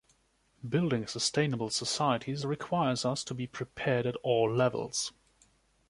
Building 0.67 1.05
sustainable 1.05 1.69
societies 1.69 2.43
requires 2.43 3.05
us 3.05 3.23
to 3.23 3.35
be 3.35 3.45
prepared 3.45 4.07
at 4.07 4.15
all 4.23 4.51
levels. 4.51 5.13